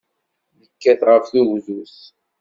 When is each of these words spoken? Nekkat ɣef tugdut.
Nekkat 0.59 1.01
ɣef 1.07 1.25
tugdut. 1.31 1.97